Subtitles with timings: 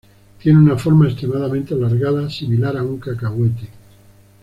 [0.41, 3.69] Tiene una forma extremadamente alargada, similar a un cacahuete.